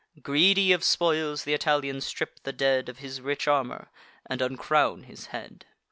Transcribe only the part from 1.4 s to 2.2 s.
th' Italians